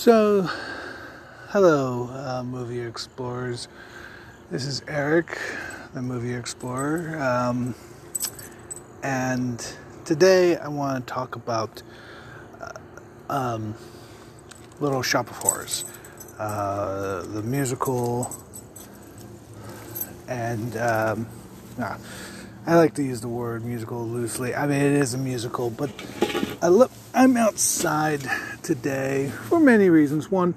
[0.00, 0.48] So,
[1.48, 3.68] hello, uh, movie explorers.
[4.50, 5.38] This is Eric,
[5.92, 7.74] the movie explorer, um,
[9.02, 9.58] and
[10.06, 11.82] today I want to talk about
[12.62, 12.72] uh,
[13.28, 13.74] um,
[14.80, 15.84] Little Shop of Horrors,
[16.38, 18.34] uh, the musical,
[20.28, 21.26] and um,
[21.76, 21.98] nah,
[22.66, 24.54] I like to use the word musical loosely.
[24.54, 25.90] I mean, it is a musical, but
[26.62, 28.22] I I'm outside
[28.70, 30.30] today for many reasons.
[30.30, 30.54] One,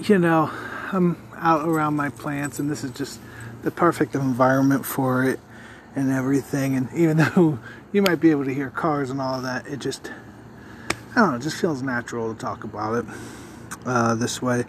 [0.00, 0.50] you know,
[0.90, 3.20] I'm out around my plants, and this is just
[3.62, 5.38] the perfect environment for it
[5.94, 6.74] and everything.
[6.74, 7.60] And even though
[7.92, 10.10] you might be able to hear cars and all that, it just,
[11.12, 13.04] I don't know, it just feels natural to talk about it
[13.84, 14.64] uh, this way.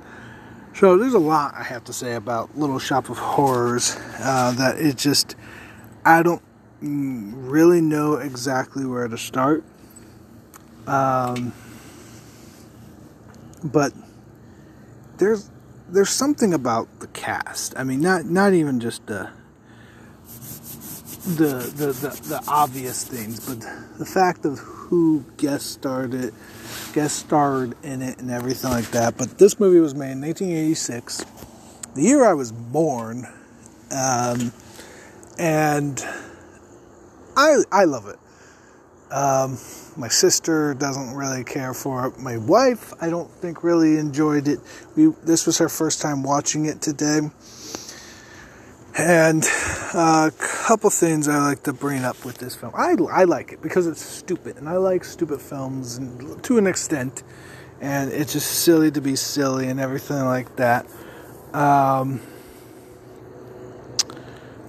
[0.75, 4.77] So there's a lot I have to say about Little Shop of Horrors uh, that
[4.77, 5.35] it just,
[6.05, 6.43] I don't
[6.81, 9.63] really know exactly where to start.
[10.87, 11.53] Um,
[13.63, 13.93] but
[15.17, 15.49] there's
[15.89, 17.73] there's something about the cast.
[17.77, 19.29] I mean, not not even just the
[21.25, 23.59] the the the, the obvious things, but
[23.97, 26.33] the fact of who guest starred it,
[26.93, 29.17] guest starred in it, and everything like that.
[29.17, 31.25] But this movie was made in 1986,
[31.95, 33.27] the year I was born,
[33.91, 34.53] um,
[35.37, 36.01] and
[37.35, 38.19] I I love it.
[39.11, 39.57] Um,
[39.97, 42.19] my sister doesn't really care for it.
[42.19, 44.59] My wife, I don't think really enjoyed it.
[44.95, 47.21] We this was her first time watching it today.
[48.99, 49.43] And
[49.93, 52.73] uh, a couple things I like to bring up with this film.
[52.75, 56.65] I, I like it because it's stupid, and I like stupid films and, to an
[56.65, 57.21] extent,
[57.79, 60.87] and it's just silly to be silly and everything like that.
[61.53, 62.21] Um,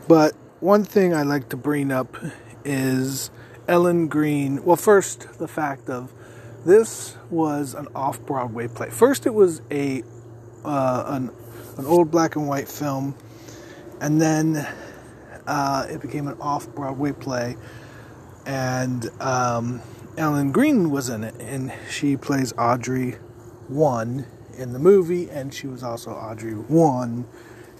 [0.06, 2.14] but one thing I like to bring up
[2.66, 3.30] is
[3.68, 4.64] Ellen Greene.
[4.64, 6.12] Well, first, the fact of
[6.64, 8.90] this was an off Broadway play.
[8.90, 10.02] First, it was a
[10.64, 11.30] uh, an,
[11.76, 13.14] an old black and white film,
[14.00, 14.66] and then
[15.46, 17.56] uh, it became an off Broadway play.
[18.46, 19.82] And um,
[20.16, 23.12] Ellen Greene was in it, and she plays Audrey
[23.68, 24.26] One
[24.56, 27.26] in the movie, and she was also Audrey One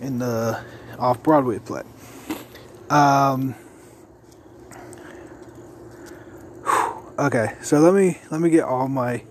[0.01, 0.63] in the
[0.99, 1.83] off Broadway play.
[2.91, 3.55] Um,
[7.19, 9.23] okay, so let me let me get all my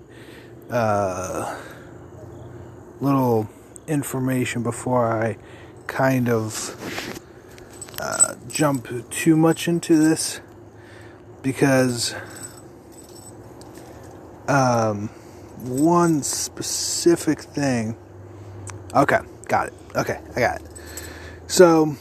[0.69, 1.57] uh,
[2.99, 3.49] little
[3.87, 5.37] information before I
[5.87, 6.75] kind of
[7.99, 10.41] uh, jump too much into this
[11.41, 12.13] because
[14.47, 15.07] um,
[15.59, 17.95] one specific thing.
[18.93, 19.73] Okay, got it.
[19.95, 20.67] Okay, I got it.
[21.47, 21.95] So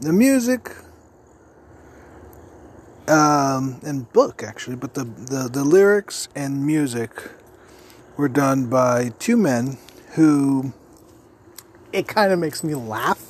[0.00, 0.70] the music
[3.08, 7.10] um, and book actually, but the, the, the lyrics and music
[8.16, 9.78] were done by two men
[10.12, 10.72] who
[11.92, 13.24] it kind of makes me laugh.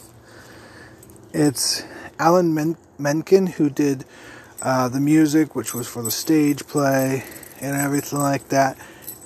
[1.33, 1.85] It's
[2.19, 4.05] Alan Men- Menken who did
[4.63, 7.25] uh, the music, which was for the stage play
[7.61, 8.77] and everything like that,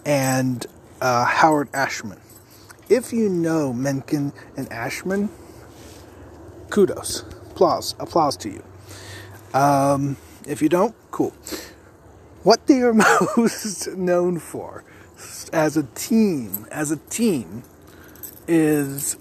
[0.05, 0.67] and
[1.01, 2.21] uh, Howard Ashman.
[2.89, 5.31] If you know Menken and Ashman,
[6.69, 8.63] kudos, applause, applause to you.
[9.55, 10.17] Um,
[10.47, 11.33] if you don't, cool.
[12.43, 12.95] What they are
[13.37, 14.85] most known for
[15.53, 17.63] as a team, as a team,
[18.49, 19.17] is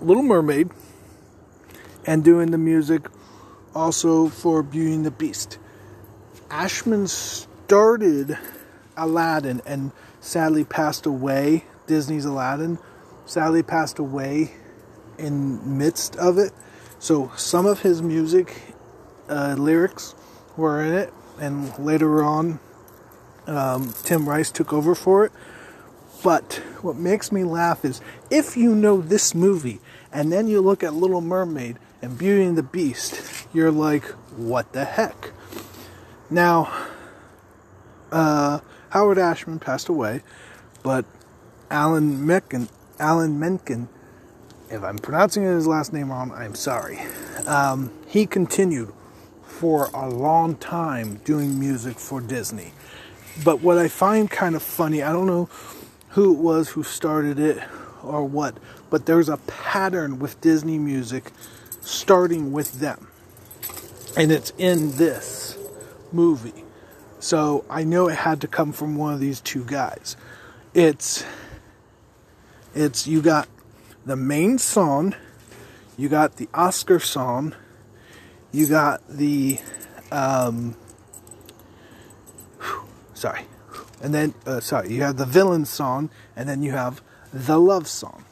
[0.00, 0.70] Little Mermaid
[2.06, 3.06] and doing the music
[3.74, 5.58] also for Beauty and the Beast.
[6.50, 8.38] Ashman started
[8.96, 11.64] Aladdin and sadly passed away.
[11.86, 12.78] Disney's Aladdin
[13.26, 14.52] sadly passed away
[15.18, 16.52] in midst of it.
[16.98, 18.74] So some of his music
[19.28, 20.14] uh, lyrics
[20.56, 22.60] were in it, and later on,
[23.46, 25.32] um, Tim Rice took over for it.
[26.22, 28.00] But what makes me laugh is
[28.30, 29.80] if you know this movie
[30.12, 34.04] and then you look at Little Mermaid and Beauty and the Beast, you're like,
[34.36, 35.30] what the heck?
[36.28, 36.72] Now,
[38.10, 38.60] uh,
[38.90, 40.22] Howard Ashman passed away,
[40.82, 41.04] but
[41.70, 43.88] Alan Menken, Alan Menken,
[44.70, 46.98] if I'm pronouncing his last name wrong, I'm sorry.
[47.46, 48.92] Um, he continued
[49.58, 52.72] for a long time doing music for Disney.
[53.44, 55.48] But what I find kind of funny, I don't know
[56.10, 57.60] who it was who started it
[58.04, 58.56] or what,
[58.88, 61.32] but there's a pattern with Disney music
[61.80, 63.08] starting with them.
[64.16, 65.58] And it's in this
[66.12, 66.64] movie.
[67.18, 70.16] So I know it had to come from one of these two guys.
[70.72, 71.24] It's
[72.76, 73.48] it's you got
[74.06, 75.16] the main song,
[75.96, 77.56] you got the Oscar song,
[78.52, 79.58] you got the
[80.10, 80.76] um,
[83.14, 83.44] sorry
[84.00, 87.02] and then uh, sorry, you have the villain song, and then you have
[87.32, 88.24] the love song.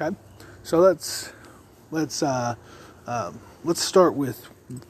[0.00, 0.14] Okay,
[0.62, 1.32] so let's
[1.90, 2.54] let's uh,
[3.06, 4.48] um, let's start with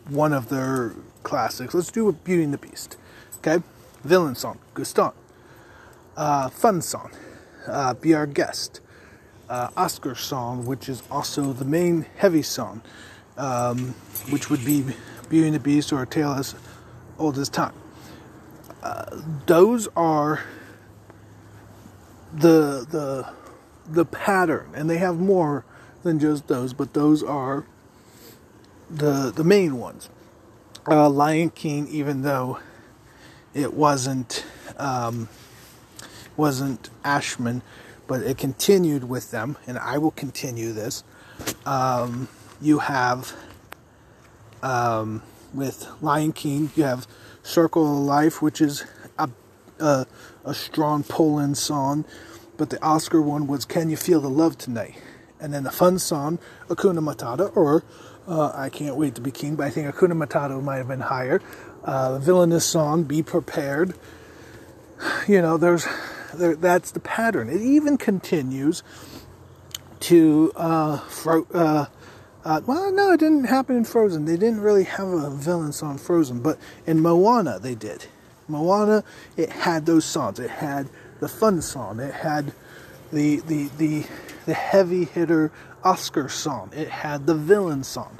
[0.08, 1.74] one of their classics.
[1.74, 2.96] Let's do Beauty and the Beast.
[3.38, 3.62] Okay,
[4.02, 5.12] villain song, Gaston.
[6.16, 7.10] Uh, fun song,
[7.66, 8.80] uh, Be Our Guest.
[9.48, 12.80] Uh, Oscar song, which is also the main heavy song,
[13.36, 13.94] um,
[14.30, 14.84] which would be
[15.28, 16.54] Beauty and the Beast or A Tale as
[17.18, 17.72] Old as Time.
[18.82, 20.42] Uh, those are
[22.34, 23.28] the the
[23.86, 25.64] the pattern, and they have more
[26.02, 27.64] than just those, but those are
[28.90, 30.08] the the main ones.
[30.86, 32.58] Uh, Lion King, even though
[33.54, 34.44] it wasn't
[34.78, 35.28] um,
[36.36, 37.62] wasn't Ashman,
[38.06, 41.04] but it continued with them, and I will continue this.
[41.64, 42.28] Um,
[42.62, 43.34] you have
[44.62, 45.22] um,
[45.52, 47.06] with Lion King, you have
[47.42, 48.84] Circle of Life, which is
[49.18, 49.28] a,
[49.80, 50.06] a,
[50.44, 52.04] a strong Poland song,
[52.56, 54.94] but the Oscar one was Can You Feel the Love Tonight?
[55.40, 56.38] And then the fun song,
[56.68, 57.82] Akuna Matata, or
[58.28, 61.00] uh, I Can't Wait to Be King, but I think Akuna Matata might have been
[61.00, 61.42] higher.
[61.84, 63.94] Uh, the villainous song, Be Prepared.
[65.26, 65.84] You know, there's
[66.32, 67.48] there, that's the pattern.
[67.48, 68.84] It even continues
[70.00, 71.46] to uh, fro-
[72.44, 74.24] uh, well, no, it didn't happen in Frozen.
[74.24, 78.06] They didn't really have a villain song Frozen, but in Moana they did.
[78.48, 79.04] Moana,
[79.36, 80.38] it had those songs.
[80.38, 80.88] It had
[81.20, 82.00] the fun song.
[82.00, 82.52] It had
[83.12, 84.04] the the the
[84.46, 85.52] the heavy hitter
[85.84, 86.72] Oscar song.
[86.74, 88.18] It had the villain song.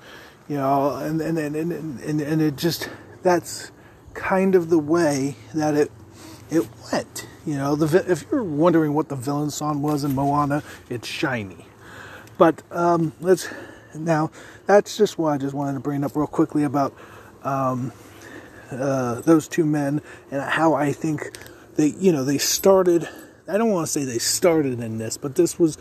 [0.48, 2.88] You know, and and and and, and, and it just
[3.22, 3.72] that's
[4.14, 5.90] kind of the way that it
[6.50, 7.26] it went.
[7.44, 11.66] You know, the if you're wondering what the villain song was in Moana, it's shiny.
[12.38, 13.48] But um, let's
[13.94, 14.30] now,
[14.66, 16.94] that's just what I just wanted to bring up real quickly about
[17.42, 17.92] um,
[18.70, 20.00] uh, those two men
[20.30, 21.36] and how I think
[21.76, 23.08] they, you know, they started.
[23.48, 25.78] I don't want to say they started in this, but this was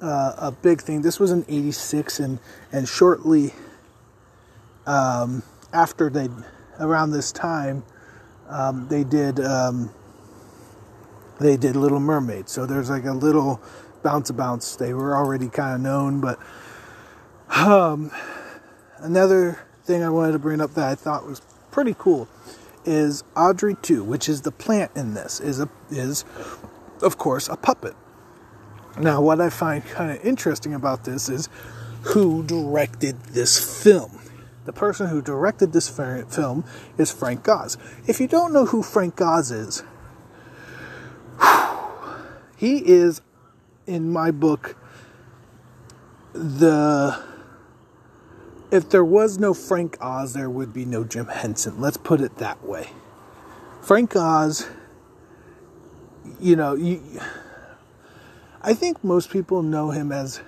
[0.00, 1.02] uh, a big thing.
[1.02, 2.38] This was in '86, and
[2.72, 3.52] and shortly
[4.86, 5.42] um,
[5.72, 6.28] after they,
[6.78, 7.84] around this time,
[8.48, 9.90] um, they did um,
[11.40, 12.48] they did Little Mermaid.
[12.48, 13.60] So there's like a little
[14.02, 14.76] bounce a bounce.
[14.76, 16.38] They were already kind of known, but
[17.54, 18.10] um,
[18.98, 21.40] another thing I wanted to bring up that I thought was
[21.70, 22.28] pretty cool
[22.84, 26.24] is Audrey 2, which is the plant in this, is a is
[27.02, 27.94] of course a puppet.
[28.98, 31.48] Now, what I find kind of interesting about this is
[32.02, 34.20] who directed this film.
[34.66, 36.64] The person who directed this film
[36.96, 37.76] is Frank Oz.
[38.06, 39.82] If you don't know who Frank Oz is,
[42.56, 43.20] he is,
[43.86, 44.76] in my book,
[46.32, 47.22] the
[48.74, 51.80] if there was no Frank Oz, there would be no Jim Henson.
[51.80, 52.88] Let's put it that way.
[53.80, 54.66] Frank Oz,
[56.40, 57.00] you know, you,
[58.62, 60.40] I think most people know him as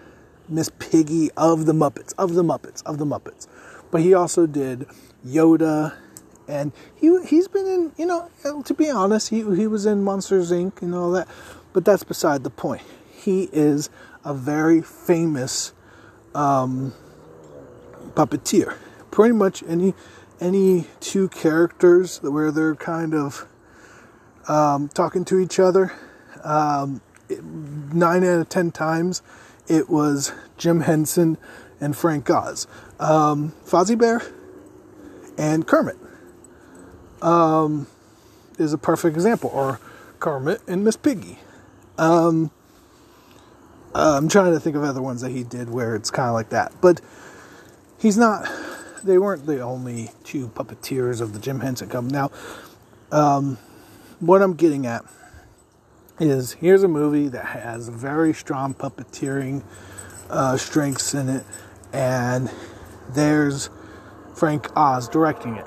[0.49, 3.46] Miss Piggy of the Muppets, of the Muppets, of the Muppets.
[3.93, 4.88] But he also did
[5.25, 5.94] Yoda,
[6.49, 8.28] and he he's been in, you know,
[8.64, 10.82] to be honest, he he was in Monsters Inc.
[10.82, 11.28] and all that.
[11.73, 12.82] But that's beside the point.
[13.08, 13.88] He is
[14.25, 15.73] a very famous
[16.34, 16.93] um,
[18.16, 18.76] puppeteer.
[19.12, 19.94] Pretty much any
[20.40, 23.46] any two characters where they're kind of
[24.48, 25.92] um, talking to each other.
[26.42, 27.00] Um,
[27.92, 29.23] nine out of ten times,
[29.68, 31.38] it was Jim Henson
[31.80, 32.66] and Frank Oz,
[32.99, 34.23] um, Fozzie Bear,
[35.37, 35.96] and Kermit
[37.23, 37.87] um,
[38.58, 39.80] is a perfect example, or
[40.20, 41.38] Kermit and Miss Piggy.
[41.99, 42.50] Um,
[43.94, 46.50] I'm trying to think of other ones that he did where it's kind of like
[46.50, 47.00] that, but
[47.98, 48.48] he's not.
[49.04, 52.12] They weren't the only two puppeteers of the Jim Henson Company.
[52.12, 52.30] Now,
[53.12, 53.58] um,
[54.20, 55.04] what I'm getting at
[56.18, 59.62] is here's a movie that has very strong puppeteering
[60.30, 61.44] uh, strengths in it,
[61.92, 62.50] and
[63.10, 63.70] there's
[64.34, 65.66] Frank Oz directing it.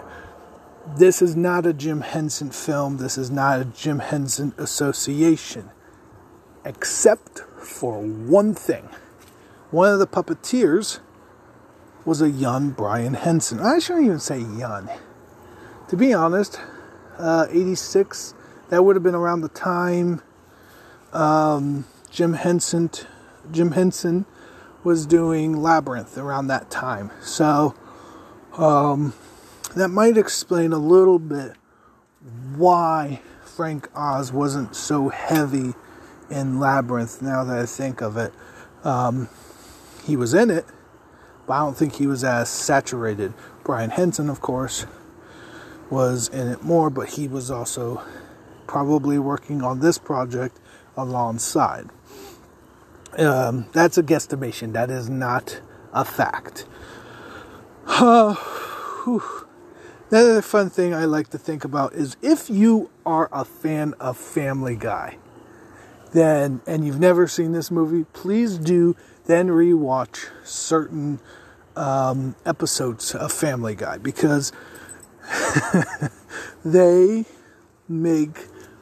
[0.98, 2.98] This is not a Jim Henson film.
[2.98, 5.70] This is not a Jim Henson association,
[6.66, 8.90] except for one thing.
[9.70, 11.00] One of the puppeteers
[12.06, 13.60] was a young Brian Henson.
[13.60, 14.90] I shouldn't even say young.
[15.90, 16.60] To be honest,
[17.18, 18.34] uh, 86,
[18.70, 20.22] that would have been around the time
[21.14, 22.90] um, Jim Henson,
[23.52, 24.26] Jim Henson
[24.84, 27.12] was doing Labyrinth around that time.
[27.22, 27.76] So
[28.58, 29.14] um,
[29.76, 31.54] that might explain a little bit
[32.56, 35.74] why Frank Oz wasn't so heavy
[36.30, 38.34] in Labyrinth now that I think of it.
[38.84, 39.30] Um,
[40.06, 40.66] he was in it,
[41.50, 43.34] but I don't think he was as saturated.
[43.64, 44.86] Brian Henson, of course,
[45.90, 48.04] was in it more, but he was also
[48.68, 50.60] probably working on this project
[50.96, 51.90] alongside.
[53.18, 54.74] Um, that's a guesstimation.
[54.74, 55.60] That is not
[55.92, 56.68] a fact.
[57.88, 58.36] Uh,
[60.12, 64.18] Another fun thing I like to think about is if you are a fan of
[64.18, 65.18] Family Guy,
[66.14, 68.96] then and you've never seen this movie, please do
[69.26, 71.20] then rewatch certain
[71.76, 74.52] um, episodes of Family Guy because
[76.66, 77.26] they
[77.88, 78.38] make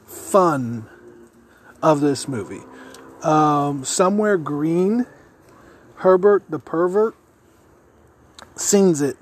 [0.06, 0.88] fun
[1.82, 2.64] of this movie.
[3.24, 5.06] Um, Somewhere Green,
[5.96, 7.16] Herbert the pervert
[8.56, 9.18] sings it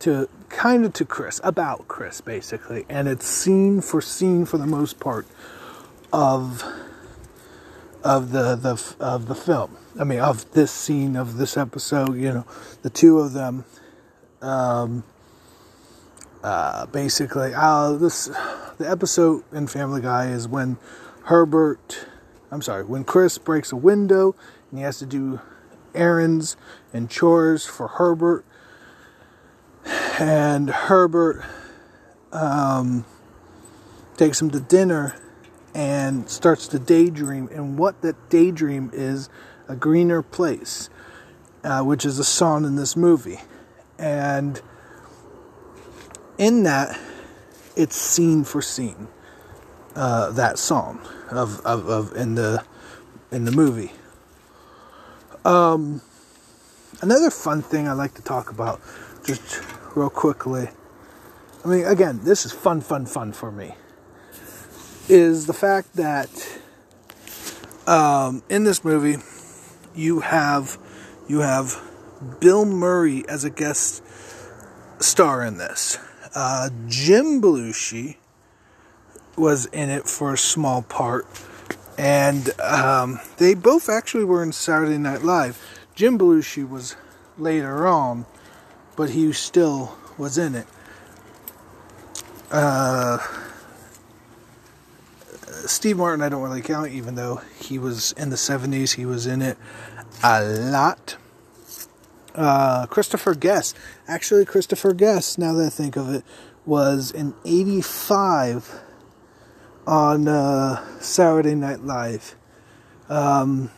[0.00, 4.66] to kind of to Chris, about Chris basically, and it's scene for scene for the
[4.66, 5.26] most part
[6.12, 6.64] of
[8.04, 9.76] of the the of the film.
[9.98, 12.16] I mean, of this scene of this episode.
[12.16, 12.46] You know,
[12.82, 13.64] the two of them.
[14.40, 15.04] Um,
[16.42, 18.26] uh, basically, uh, this
[18.78, 20.76] the episode in Family Guy is when
[21.24, 22.06] Herbert,
[22.52, 24.36] I'm sorry, when Chris breaks a window
[24.70, 25.40] and he has to do
[25.94, 26.56] errands
[26.92, 28.44] and chores for Herbert
[30.18, 31.44] and Herbert
[32.32, 33.04] um,
[34.16, 35.16] takes him to dinner
[35.74, 37.48] and starts to daydream.
[37.52, 39.28] And what that daydream is
[39.68, 40.90] a greener place,
[41.62, 43.40] uh, which is a song in this movie.
[43.98, 44.60] And
[46.38, 46.98] in that,
[47.76, 49.08] it's scene for scene
[49.94, 52.64] uh, that song of, of, of in the
[53.30, 53.92] in the movie.
[55.44, 56.00] Um,
[57.02, 58.80] another fun thing I like to talk about,
[59.24, 59.60] just
[59.94, 60.68] real quickly.
[61.64, 63.74] I mean, again, this is fun, fun, fun for me.
[65.08, 66.30] Is the fact that
[67.86, 69.16] um, in this movie
[69.98, 70.78] you have
[71.28, 71.82] you have
[72.40, 74.02] Bill Murray as a guest
[75.00, 75.98] star in this.
[76.34, 78.16] Uh, Jim Belushi
[79.36, 81.26] was in it for a small part,
[81.98, 85.62] and um, they both actually were in Saturday Night Live.
[85.94, 86.96] Jim Belushi was
[87.36, 88.24] later on
[88.98, 90.66] but he still was in it.
[92.50, 93.18] Uh,
[95.68, 99.26] Steve Martin, I don't really count, even though he was in the 70s, he was
[99.26, 99.58] in it
[100.24, 101.16] a lot.
[102.34, 106.24] Uh, Christopher Guest, actually, Christopher Guest, now that I think of it,
[106.64, 108.80] was in 85
[109.86, 112.34] on uh, Saturday Night Live,
[113.08, 113.70] um,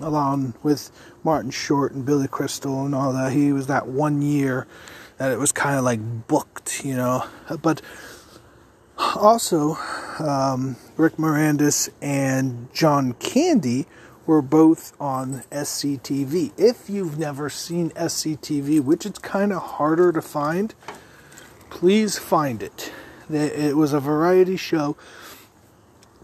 [0.00, 0.90] along with
[1.24, 3.32] Martin Short and Billy Crystal and all that.
[3.32, 4.66] He was that one year
[5.16, 7.24] that it was kind of like booked, you know.
[7.62, 7.82] But
[8.98, 9.76] also,
[10.18, 13.86] um, Rick Moranis and John Candy
[14.26, 16.52] were both on SCTV.
[16.58, 20.74] If you've never seen SCTV, which it's kind of harder to find,
[21.70, 22.92] please find it.
[23.30, 24.96] It was a variety show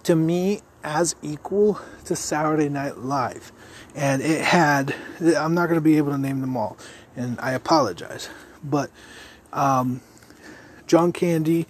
[0.02, 3.52] to me as equal to Saturday Night Live
[3.94, 4.94] and it had
[5.38, 6.76] i'm not going to be able to name them all
[7.16, 8.28] and i apologize
[8.62, 8.90] but
[9.52, 10.00] um,
[10.86, 11.66] john candy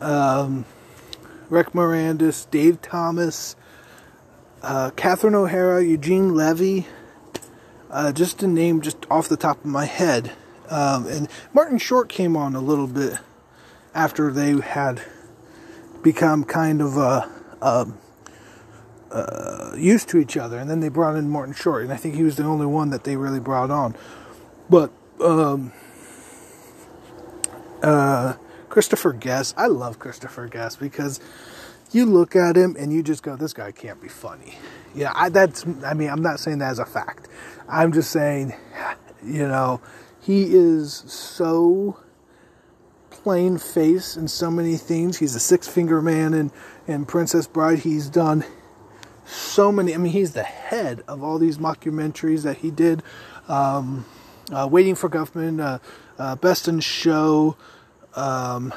[0.00, 0.64] um,
[1.48, 3.56] rick moranis dave thomas
[4.62, 6.86] uh, catherine o'hara eugene levy
[7.90, 10.32] uh, just to name just off the top of my head
[10.68, 13.18] um, and martin short came on a little bit
[13.94, 15.02] after they had
[16.02, 17.28] become kind of a,
[17.62, 17.86] a
[19.10, 22.14] uh, used to each other, and then they brought in Martin Short, and I think
[22.14, 23.94] he was the only one that they really brought on.
[24.68, 25.72] But um,
[27.82, 28.34] uh,
[28.76, 31.18] Christopher Guest, I love Christopher Guest because
[31.92, 34.58] you look at him and you just go, "This guy can't be funny."
[34.94, 35.64] Yeah, I, that's.
[35.82, 37.26] I mean, I'm not saying that as a fact.
[37.70, 38.54] I'm just saying,
[39.24, 39.80] you know,
[40.20, 41.98] he is so
[43.08, 45.16] plain face in so many things.
[45.16, 46.52] He's a six finger man in,
[46.86, 47.78] in Princess Bride.
[47.78, 48.44] He's done
[49.24, 49.94] so many.
[49.94, 53.02] I mean, he's the head of all these mockumentaries that he did.
[53.48, 54.04] Um,
[54.52, 55.78] uh, Waiting for Guffman, uh,
[56.18, 57.56] uh, Best in Show,
[58.16, 58.72] um,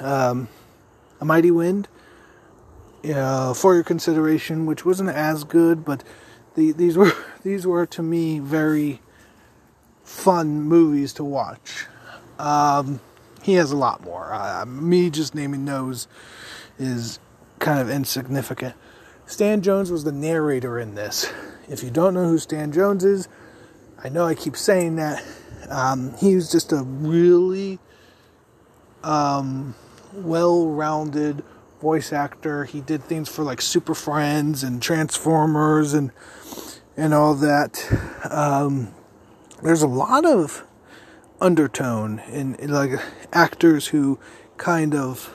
[0.00, 0.48] um,
[1.20, 1.88] A Mighty Wind,
[3.02, 6.02] For Your Consideration, which wasn't as good, but
[6.54, 9.00] the, these were these were to me very
[10.02, 11.86] fun movies to watch.
[12.38, 13.00] Um,
[13.42, 14.32] he has a lot more.
[14.32, 16.08] Uh, me just naming those
[16.78, 17.18] is
[17.58, 18.74] kind of insignificant.
[19.26, 21.30] Stan Jones was the narrator in this.
[21.68, 23.28] If you don't know who Stan Jones is,
[24.02, 25.22] I know I keep saying that.
[25.70, 27.78] Um, he was just a really
[29.04, 29.74] um,
[30.12, 31.44] well rounded
[31.80, 32.64] voice actor.
[32.64, 36.10] He did things for like Super Friends and Transformers and
[36.96, 37.84] and all that.
[38.30, 38.94] Um,
[39.62, 40.64] there's a lot of
[41.40, 42.92] undertone in, like
[43.32, 44.18] actors who
[44.56, 45.34] kind of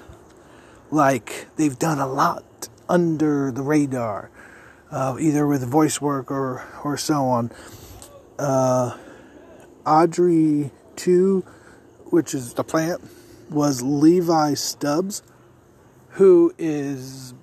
[0.91, 4.31] like they've done a lot under the radar,
[4.91, 7.51] uh, either with voice work or, or so on.
[8.37, 8.97] Uh,
[9.85, 11.41] Audrey 2,
[12.05, 13.01] which is the plant,
[13.49, 15.23] was Levi Stubbs,
[16.11, 17.33] who is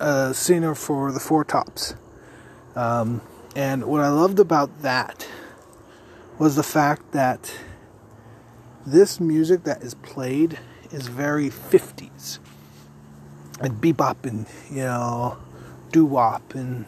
[0.00, 1.94] a singer for the Four Tops.
[2.74, 3.20] Um,
[3.54, 5.26] and what I loved about that
[6.38, 7.58] was the fact that
[8.86, 10.58] this music that is played
[10.92, 12.38] is very 50s
[13.60, 15.38] and bebop and you know
[15.90, 16.84] doo wop and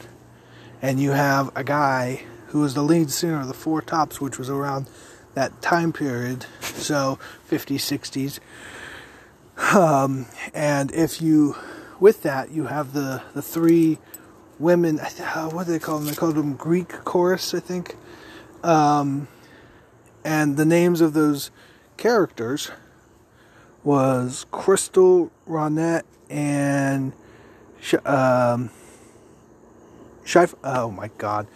[0.80, 4.38] and you have a guy who was the lead singer of the Four Tops, which
[4.38, 4.88] was around
[5.38, 7.16] that time period, so
[7.48, 8.40] 50s, 60s.
[9.72, 11.56] Um, and if you,
[12.00, 13.98] with that, you have the the three
[14.58, 14.98] women.
[14.98, 16.08] Uh, what do they call them?
[16.08, 17.96] They called them Greek chorus, I think.
[18.64, 19.28] Um,
[20.24, 21.52] and the names of those
[21.96, 22.72] characters
[23.84, 27.12] was Crystal Ronnette and
[28.04, 28.70] um,
[30.24, 31.46] Shif- oh my god.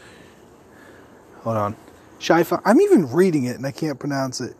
[1.42, 1.76] Hold on.
[2.22, 2.62] Shifa.
[2.64, 4.54] I'm even reading it and I can't pronounce it.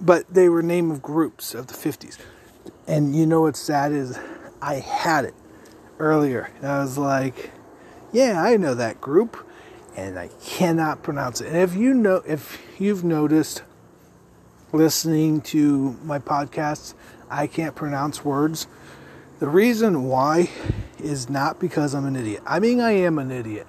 [0.00, 2.18] But they were name of groups of the 50s.
[2.86, 4.18] And you know what's sad is
[4.60, 5.34] I had it
[5.98, 6.50] earlier.
[6.58, 7.50] And I was like,
[8.12, 9.36] yeah, I know that group
[9.96, 11.48] and I cannot pronounce it.
[11.48, 13.62] And if you know if you've noticed
[14.72, 16.94] listening to my podcasts,
[17.30, 18.66] I can't pronounce words.
[19.40, 20.50] The reason why
[20.98, 22.42] is not because I'm an idiot.
[22.46, 23.66] I mean I am an idiot,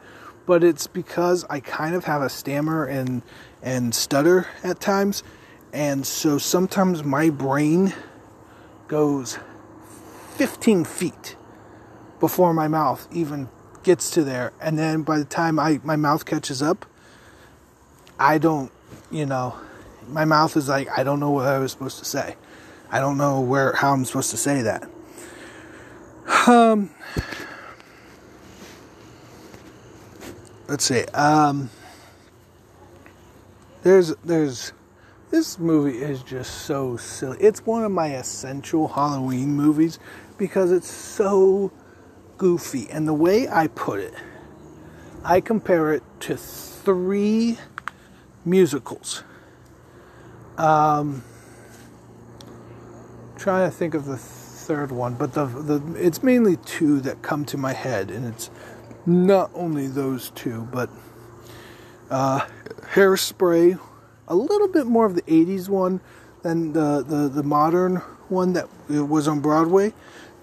[0.50, 3.22] but it's because I kind of have a stammer and
[3.62, 5.22] and stutter at times.
[5.72, 7.94] And so sometimes my brain
[8.88, 9.38] goes
[10.38, 11.36] 15 feet
[12.20, 13.48] before my mouth even
[13.84, 16.88] gets to there and then by the time I my mouth catches up
[18.20, 18.72] I don't
[19.12, 19.56] you know
[20.08, 22.38] my mouth is like I don't know what I was supposed to say.
[22.90, 24.90] I don't know where how I'm supposed to say that.
[26.48, 26.90] Um
[30.70, 31.04] let's see.
[31.14, 31.70] Um
[33.84, 34.74] there's there's
[35.32, 37.38] this movie is just so silly.
[37.40, 40.00] It's one of my essential Halloween movies
[40.38, 41.72] because it's so
[42.38, 42.90] goofy.
[42.90, 44.14] And the way I put it,
[45.24, 47.58] I compare it to three
[48.44, 49.24] musicals.
[50.58, 51.24] Um,
[53.38, 57.46] trying to think of the third one, but the the it's mainly two that come
[57.46, 58.50] to my head, and it's
[59.06, 60.90] not only those two, but
[62.10, 62.42] uh,
[62.94, 63.80] Hairspray,
[64.28, 66.02] a little bit more of the '80s one
[66.42, 67.98] than the the, the modern
[68.30, 69.94] one that was on Broadway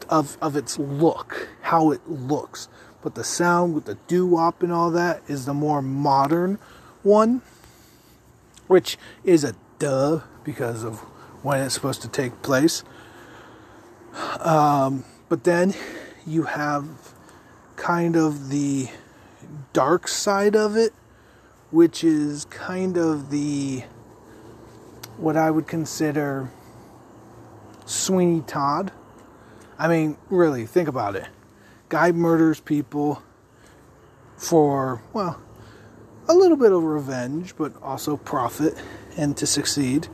[0.08, 2.68] of of its look, how it looks.
[3.02, 6.58] But the sound with the doo wop and all that is the more modern
[7.02, 7.42] one,
[8.66, 11.00] which is a duh because of
[11.42, 12.82] when it's supposed to take place.
[14.40, 15.74] Um, but then
[16.26, 17.14] you have
[17.76, 18.88] kind of the
[19.72, 20.92] dark side of it,
[21.70, 23.84] which is kind of the
[25.16, 26.50] what I would consider
[27.86, 28.92] Sweeney Todd
[29.78, 31.26] I mean, really, think about it.
[31.88, 33.22] Guy murders people
[34.36, 35.40] for, well,
[36.28, 38.74] a little bit of revenge, but also profit
[39.16, 40.08] and to succeed.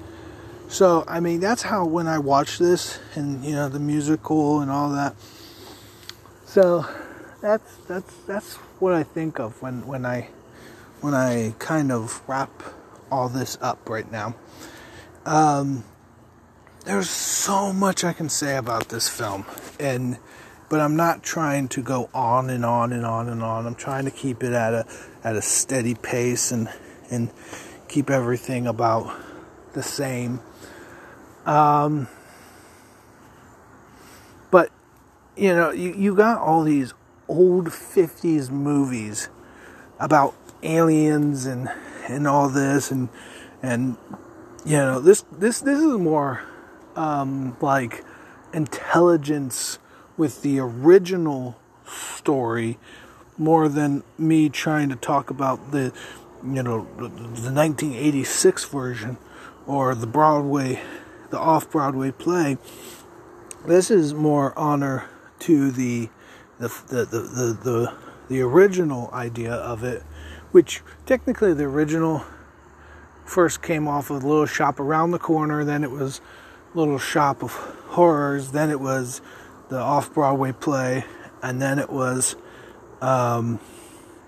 [0.68, 4.70] So, I mean, that's how when I watch this and, you know, the musical and
[4.70, 5.14] all that.
[6.44, 6.86] So,
[7.42, 10.28] that's that's that's what I think of when when I
[11.00, 12.50] when I kind of wrap
[13.10, 14.34] all this up right now.
[15.26, 15.84] Um,
[16.84, 19.44] there's so much I can say about this film,
[19.78, 20.18] and
[20.70, 23.66] but I'm not trying to go on and on and on and on.
[23.66, 24.86] I'm trying to keep it at a
[25.24, 26.68] at a steady pace and
[27.10, 27.30] and
[27.88, 29.14] keep everything about
[29.74, 30.40] the same.
[31.44, 32.06] Um,
[34.52, 34.70] but
[35.36, 36.94] you know, you, you got all these
[37.28, 39.28] old 50s movies
[39.98, 41.68] about aliens and
[42.08, 43.08] and all this and
[43.62, 43.96] and
[44.64, 46.42] you know this this this is more
[46.96, 48.04] um, like
[48.52, 49.78] intelligence
[50.16, 51.56] with the original
[51.86, 52.78] story
[53.38, 55.92] more than me trying to talk about the
[56.44, 59.16] you know the, the 1986 version
[59.66, 60.80] or the Broadway
[61.32, 62.58] the off Broadway play.
[63.66, 65.08] This is more honor
[65.40, 66.10] to the
[66.62, 67.94] the the the the, the,
[68.28, 70.02] the original idea of it
[70.52, 72.24] which technically the original
[73.24, 76.20] first came off of little shop around the corner then it was
[76.74, 78.52] little shop of horrors.
[78.52, 79.20] Then it was
[79.68, 81.04] the off Broadway play,
[81.42, 82.36] and then it was
[83.00, 83.60] um,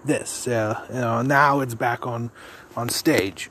[0.05, 0.47] this.
[0.47, 2.31] Yeah, you know, now it's back on
[2.77, 3.51] on stage.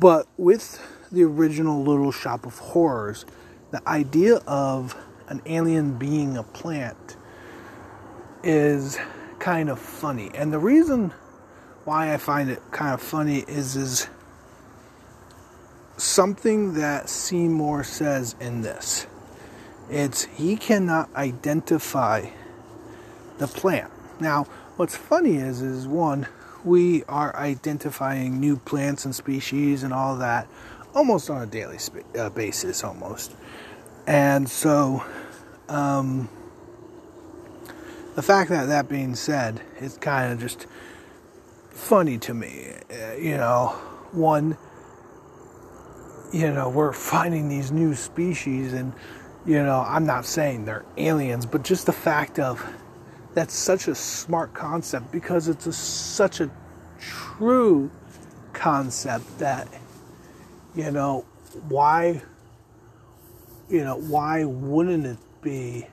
[0.00, 0.80] But with
[1.12, 3.24] the original Little Shop of Horrors,
[3.70, 4.96] the idea of
[5.28, 6.96] an alien being a plant
[8.44, 8.98] is
[9.38, 10.30] kind of funny.
[10.34, 11.12] And the reason
[11.84, 14.08] why I find it kind of funny is is
[15.96, 19.06] something that Seymour says in this.
[19.90, 22.30] It's he cannot identify
[23.38, 23.90] the plant.
[24.20, 24.44] Now,
[24.76, 26.26] what's funny is is one
[26.64, 30.48] we are identifying new plants and species and all that
[30.94, 33.34] almost on a daily sp- uh, basis almost.
[34.06, 35.04] And so
[35.68, 36.28] um,
[38.14, 40.66] the fact that that being said, it's kind of just
[41.70, 42.72] funny to me.
[42.90, 43.68] Uh, you know,
[44.12, 44.56] one,
[46.32, 48.92] you know, we're finding these new species, and,
[49.44, 52.64] you know, I'm not saying they're aliens, but just the fact of
[53.34, 56.48] that's such a smart concept because it's a, such a
[57.00, 57.90] true
[58.52, 59.66] concept that,
[60.76, 61.24] you know,
[61.68, 62.22] why,
[63.68, 65.86] you know, why wouldn't it be,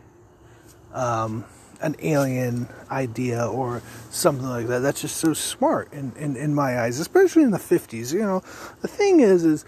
[0.93, 1.43] um,
[1.81, 4.79] an alien idea or something like that.
[4.79, 8.13] That's just so smart in, in, in my eyes, especially in the 50s.
[8.13, 8.43] You know,
[8.81, 9.65] the thing is, is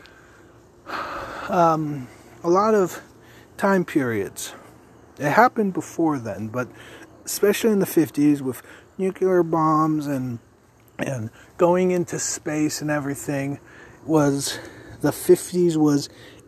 [1.50, 2.08] um,
[2.44, 3.02] a lot of
[3.58, 4.54] time periods.
[5.18, 6.68] It happened before then, but
[7.26, 8.62] especially in the 50s with
[8.98, 10.40] nuclear bombs and
[11.00, 13.60] and going into space and everything
[14.06, 14.60] was
[15.02, 16.08] the 50s was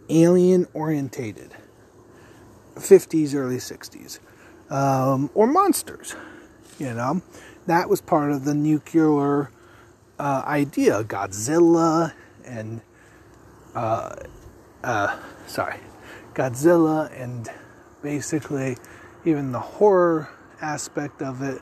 [0.09, 1.51] alien orientated
[2.75, 4.19] 50s early 60s
[4.69, 6.15] um, or monsters.
[6.79, 7.21] You know,
[7.67, 9.49] that was part of the nuclear
[10.19, 11.03] uh, idea.
[11.03, 12.13] Godzilla
[12.45, 12.81] and
[13.73, 14.15] uh,
[14.83, 15.79] uh, sorry,
[16.33, 17.49] Godzilla and
[18.01, 18.77] basically
[19.25, 20.29] even the horror
[20.61, 21.59] aspect of it,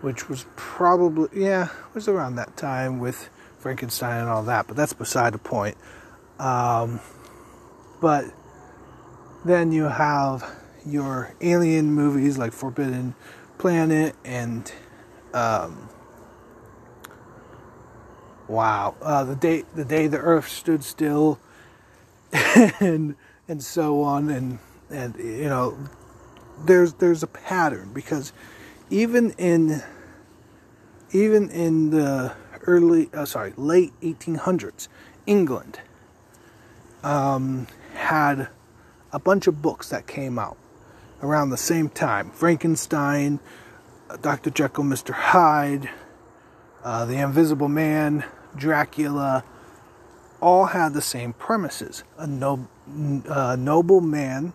[0.00, 4.66] which was probably yeah, was around that time with Frankenstein and all that.
[4.66, 5.76] But that's beside the point.
[6.38, 7.00] Um,
[8.00, 8.26] but
[9.44, 10.44] then you have
[10.86, 13.14] your alien movies like Forbidden
[13.58, 14.72] Planet and
[15.34, 15.88] um,
[18.48, 21.38] wow, uh, the day the day the Earth stood still,
[22.80, 23.16] and
[23.48, 24.58] and so on, and
[24.90, 25.76] and you know,
[26.64, 28.32] there's there's a pattern because
[28.90, 29.82] even in
[31.12, 32.34] even in the
[32.66, 34.88] early uh, sorry late 1800s,
[35.26, 35.80] England
[37.02, 38.48] um, had
[39.12, 40.56] a bunch of books that came out
[41.22, 43.40] around the same time Frankenstein,
[44.10, 44.50] uh, Dr.
[44.50, 45.12] Jekyll, Mr.
[45.12, 45.90] Hyde,
[46.84, 48.24] uh, The Invisible Man,
[48.56, 49.44] Dracula,
[50.40, 52.04] all had the same premises.
[52.18, 52.68] A no,
[53.28, 54.52] uh, noble man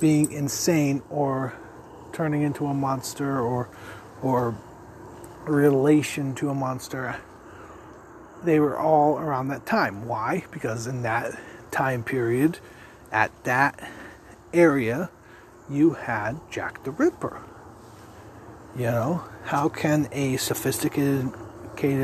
[0.00, 1.54] being insane or
[2.12, 3.68] turning into a monster or,
[4.22, 4.56] or
[5.46, 7.16] relation to a monster.
[8.42, 10.06] They were all around that time.
[10.06, 10.44] Why?
[10.50, 11.38] Because in that
[11.70, 12.58] time period,
[13.12, 13.88] at that
[14.54, 15.10] area,
[15.68, 17.42] you had Jack the Ripper.
[18.76, 21.32] You know, how can a sophisticated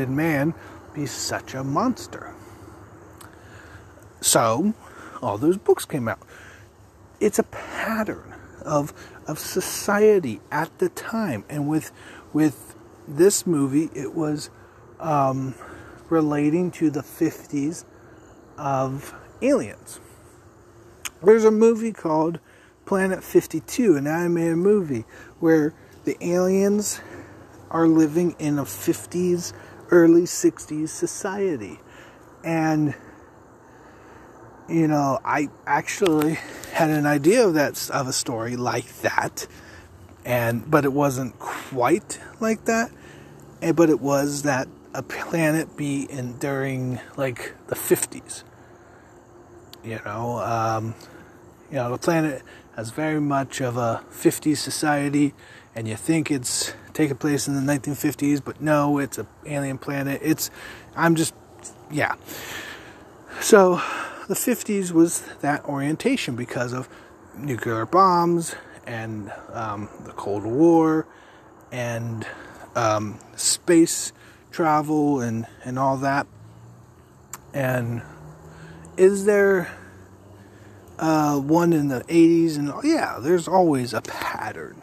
[0.09, 0.53] man
[0.93, 2.33] be such a monster?
[4.21, 4.73] So,
[5.21, 6.19] all those books came out.
[7.19, 8.33] It's a pattern
[8.63, 8.93] of
[9.27, 11.91] of society at the time, and with
[12.33, 12.75] with
[13.07, 14.49] this movie, it was
[14.99, 15.55] um,
[16.09, 17.83] relating to the 50s
[18.57, 19.99] of aliens.
[21.23, 22.39] There's a movie called
[22.85, 25.05] Planet 52, an animated movie
[25.39, 26.99] where the aliens
[27.69, 29.53] are living in a 50s,
[29.91, 31.79] early 60s society.
[32.43, 32.95] And
[34.67, 36.39] you know, I actually
[36.71, 39.45] had an idea of that of a story like that,
[40.23, 42.89] and but it wasn't quite like that.
[43.61, 48.43] And, but it was that a planet be in during like the 50s.
[49.83, 50.95] You know, um,
[51.69, 52.43] you know, the planet
[52.75, 55.33] has very much of a 50s society,
[55.75, 60.19] and you think it's taking place in the 1950s, but no, it's an alien planet.
[60.23, 60.51] It's,
[60.95, 61.33] I'm just,
[61.89, 62.15] yeah.
[63.39, 63.81] So,
[64.27, 66.87] the 50s was that orientation because of
[67.35, 71.07] nuclear bombs and um, the Cold War
[71.71, 72.27] and
[72.75, 74.13] um, space
[74.51, 76.27] travel and, and all that.
[77.53, 78.01] And
[79.01, 79.67] is there
[80.99, 84.79] uh, one in the 80s, and yeah, there's always a pattern.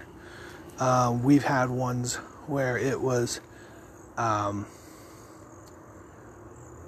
[0.76, 2.16] Uh, we've had ones
[2.48, 3.40] where it was
[4.16, 4.66] um,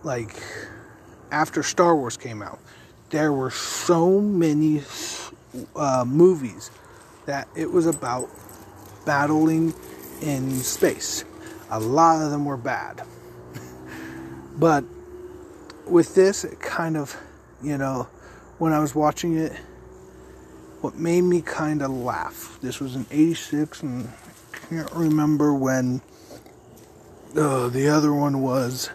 [0.03, 0.35] like
[1.31, 2.59] after Star Wars came out,
[3.11, 4.83] there were so many
[5.77, 6.73] uh, movies
[7.27, 8.29] that it was about
[9.07, 9.73] battling
[10.21, 11.25] in space.
[11.71, 13.07] A lot of them were bad.
[14.59, 14.83] but
[15.87, 17.16] with this, it kind of,
[17.62, 18.09] you know,
[18.59, 19.53] when I was watching it,
[20.81, 22.59] what made me kind of laugh.
[22.62, 26.01] This was in 86, and I can't remember when
[27.37, 28.90] uh, the other one was.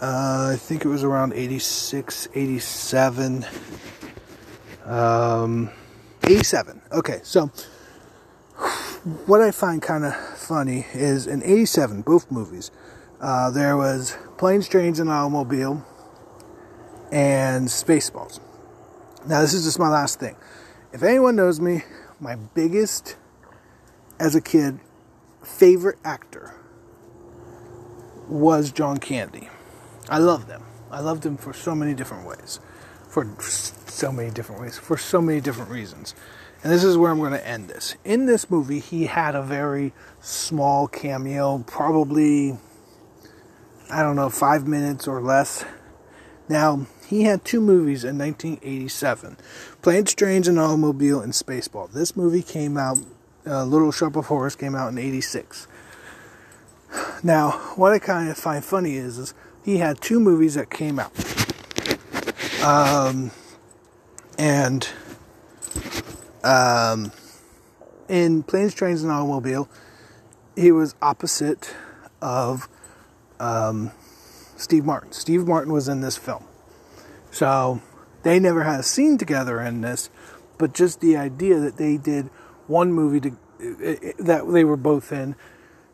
[0.00, 3.44] Uh, I think it was around 86, 87.
[4.86, 5.70] Um,
[6.22, 6.80] 87.
[6.92, 7.50] Okay, so
[9.26, 12.70] what I find kind of funny is in 87, both movies,
[13.20, 15.84] uh, there was Planes, Trains, and Automobile
[17.12, 18.40] and Spaceballs.
[19.26, 20.36] Now, this is just my last thing.
[20.92, 21.82] If anyone knows me,
[22.18, 23.16] my biggest,
[24.18, 24.80] as a kid,
[25.42, 26.54] favorite actor
[28.28, 29.48] was John Candy.
[30.08, 30.62] I loved him.
[30.90, 32.60] I loved him for so many different ways.
[33.08, 34.78] For so many different ways.
[34.78, 36.14] For so many different reasons.
[36.62, 37.96] And this is where I'm going to end this.
[38.04, 42.58] In this movie, he had a very small cameo, probably,
[43.90, 45.64] I don't know, five minutes or less.
[46.48, 49.36] Now, he had two movies in 1987
[49.82, 51.92] Planes, Trains, and Automobile and Spaceball.
[51.92, 52.98] This movie came out,
[53.46, 55.66] uh, Little Shop of Horrors came out in 86.
[57.22, 60.98] Now, what I kind of find funny is, is he had two movies that came
[60.98, 61.12] out.
[62.64, 63.30] Um,
[64.38, 64.88] and
[66.42, 67.12] um,
[68.08, 69.68] in Planes, Trains, and Automobile,
[70.56, 71.74] he was opposite
[72.22, 72.68] of
[73.40, 73.90] um,
[74.56, 75.12] Steve Martin.
[75.12, 76.44] Steve Martin was in this film.
[77.30, 77.80] So
[78.22, 80.10] they never had a scene together in this,
[80.58, 82.26] but just the idea that they did
[82.66, 83.30] one movie to,
[84.18, 85.34] that they were both in,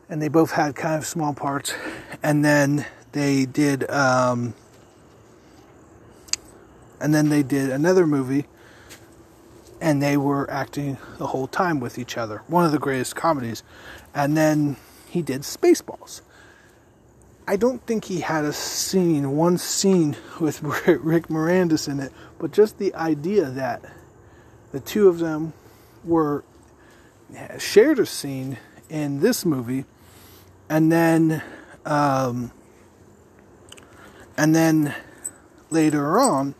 [0.09, 1.73] and they both had kind of small parts,
[2.21, 4.53] and then they did, um,
[6.99, 8.45] and then they did another movie,
[9.79, 12.41] and they were acting the whole time with each other.
[12.47, 13.63] One of the greatest comedies,
[14.13, 14.77] and then
[15.09, 16.21] he did Spaceballs.
[17.49, 22.51] I don't think he had a scene, one scene with Rick Moranis in it, but
[22.51, 23.81] just the idea that
[24.73, 25.53] the two of them
[26.03, 26.43] were
[27.57, 28.57] shared a scene
[28.89, 29.85] in this movie,
[30.69, 31.41] and then,
[31.85, 32.51] um,
[34.35, 34.93] and then
[35.69, 36.53] later on,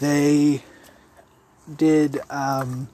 [0.00, 0.62] they
[1.74, 2.88] did, um,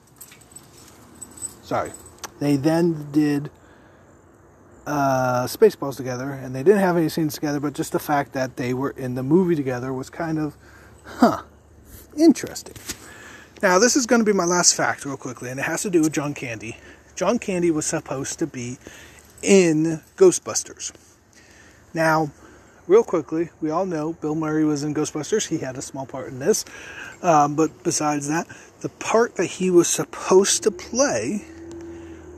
[1.61, 1.93] sorry,
[2.39, 3.49] they then did
[4.85, 8.57] uh, Spaceballs together, and they didn't have any scenes together, but just the fact that
[8.57, 10.57] they were in the movie together was kind of,
[11.05, 11.43] huh,
[12.17, 12.75] interesting.
[13.61, 15.89] Now, this is going to be my last fact, real quickly, and it has to
[15.89, 16.77] do with John Candy.
[17.15, 18.77] John Candy was supposed to be
[19.41, 20.91] in Ghostbusters.
[21.93, 22.31] Now,
[22.87, 25.47] real quickly, we all know Bill Murray was in Ghostbusters.
[25.47, 26.65] He had a small part in this.
[27.21, 28.47] Um, but besides that,
[28.81, 31.45] the part that he was supposed to play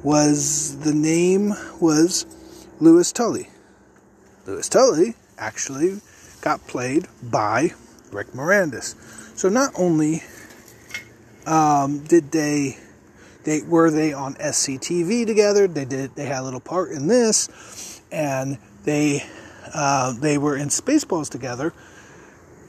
[0.06, 2.28] was the name was
[2.80, 3.50] Louis Tully.
[4.46, 6.00] Louis Tully actually
[6.42, 7.72] got played by
[8.12, 8.96] Rick Moranis.
[9.36, 10.22] So not only
[11.48, 12.78] um, did they
[13.46, 18.00] they were they on SCTV together, they did they had a little part in this,
[18.12, 19.24] and they
[19.74, 21.74] uh, they were in Spaceballs together.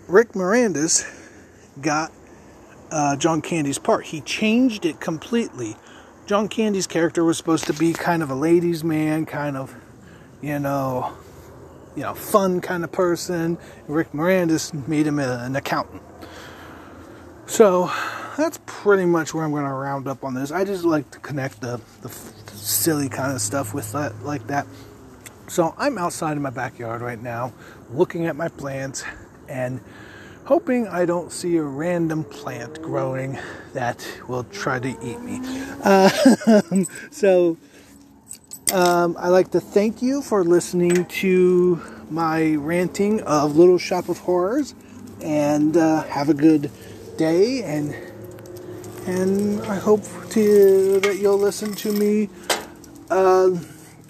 [0.08, 1.04] Rick Moranis
[1.82, 2.12] got
[2.90, 4.06] uh, John Candy's part.
[4.06, 5.76] He changed it completely
[6.26, 9.72] John Candy's character was supposed to be kind of a ladies' man, kind of,
[10.42, 11.16] you know,
[11.94, 13.58] you know, fun kind of person.
[13.86, 16.02] Rick Moranis made him an accountant.
[17.46, 17.92] So
[18.36, 20.50] that's pretty much where I'm going to round up on this.
[20.50, 24.66] I just like to connect the, the silly kind of stuff with that, like that.
[25.46, 27.52] So I'm outside in my backyard right now,
[27.90, 29.04] looking at my plants
[29.48, 29.80] and
[30.46, 33.38] hoping I don't see a random plant growing
[33.74, 35.40] that will try to eat me.
[35.82, 36.08] Uh,
[37.10, 37.58] so,
[38.72, 44.18] um, I'd like to thank you for listening to my ranting of Little Shop of
[44.18, 44.74] Horrors,
[45.20, 46.70] and uh, have a good
[47.16, 47.62] day.
[47.62, 47.94] and
[49.06, 52.28] And I hope to, that you'll listen to me
[53.10, 53.50] uh,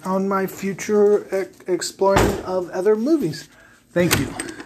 [0.05, 3.49] on my future exploring of other movies.
[3.91, 4.56] Thank you.